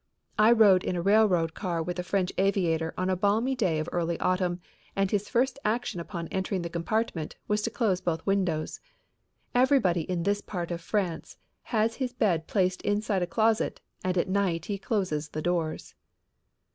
I 0.39 0.51
rode 0.51 0.83
in 0.83 0.95
a 0.95 1.01
railroad 1.03 1.53
car 1.53 1.83
with 1.83 1.99
a 1.99 2.03
French 2.03 2.31
aviator 2.39 2.91
on 2.97 3.07
a 3.11 3.15
balmy 3.15 3.55
day 3.55 3.77
of 3.77 3.87
early 3.91 4.19
autumn 4.19 4.59
and 4.95 5.11
his 5.11 5.29
first 5.29 5.59
act 5.63 5.93
upon 5.93 6.27
entering 6.29 6.63
the 6.63 6.71
compartment 6.71 7.35
was 7.47 7.61
to 7.61 7.69
close 7.69 8.01
both 8.01 8.25
windows. 8.25 8.79
Everybody 9.53 10.01
in 10.01 10.23
this 10.23 10.41
part 10.41 10.71
of 10.71 10.81
France 10.81 11.37
has 11.69 11.97
his 11.97 12.13
bed 12.13 12.47
placed 12.47 12.81
inside 12.81 13.21
a 13.21 13.27
closet 13.27 13.79
and 14.03 14.17
at 14.17 14.27
night 14.27 14.65
he 14.65 14.79
closes 14.79 15.29
the 15.29 15.41
doors. 15.43 15.93